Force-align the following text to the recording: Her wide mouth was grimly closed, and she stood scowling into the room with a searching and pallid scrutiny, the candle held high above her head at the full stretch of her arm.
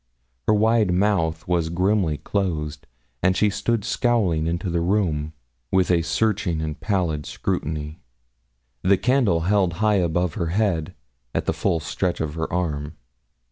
Her 0.47 0.53
wide 0.55 0.91
mouth 0.91 1.47
was 1.47 1.69
grimly 1.69 2.17
closed, 2.17 2.87
and 3.21 3.37
she 3.37 3.51
stood 3.51 3.85
scowling 3.85 4.47
into 4.47 4.67
the 4.71 4.81
room 4.81 5.33
with 5.71 5.91
a 5.91 6.01
searching 6.01 6.59
and 6.59 6.79
pallid 6.79 7.27
scrutiny, 7.27 7.99
the 8.81 8.97
candle 8.97 9.41
held 9.41 9.73
high 9.73 9.97
above 9.97 10.33
her 10.33 10.47
head 10.47 10.95
at 11.35 11.45
the 11.45 11.53
full 11.53 11.79
stretch 11.79 12.19
of 12.19 12.33
her 12.33 12.51
arm. 12.51 12.95